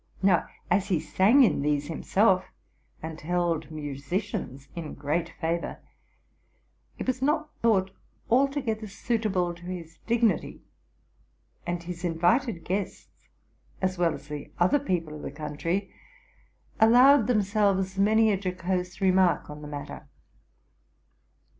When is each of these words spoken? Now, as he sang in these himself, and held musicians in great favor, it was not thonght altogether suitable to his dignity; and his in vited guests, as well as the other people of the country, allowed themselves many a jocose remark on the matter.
Now, 0.23 0.47
as 0.71 0.87
he 0.87 0.99
sang 0.99 1.43
in 1.43 1.61
these 1.61 1.85
himself, 1.87 2.45
and 3.03 3.21
held 3.21 3.69
musicians 3.69 4.67
in 4.75 4.95
great 4.95 5.29
favor, 5.39 5.77
it 6.97 7.05
was 7.05 7.21
not 7.21 7.51
thonght 7.61 7.91
altogether 8.27 8.87
suitable 8.87 9.53
to 9.53 9.61
his 9.65 9.99
dignity; 10.07 10.63
and 11.67 11.83
his 11.83 12.03
in 12.03 12.17
vited 12.17 12.65
guests, 12.65 13.29
as 13.79 13.99
well 13.99 14.15
as 14.15 14.27
the 14.27 14.51
other 14.57 14.79
people 14.79 15.13
of 15.13 15.21
the 15.21 15.29
country, 15.29 15.93
allowed 16.79 17.27
themselves 17.27 17.99
many 17.99 18.31
a 18.31 18.37
jocose 18.37 19.01
remark 19.01 19.51
on 19.51 19.61
the 19.61 19.67
matter. 19.67 20.09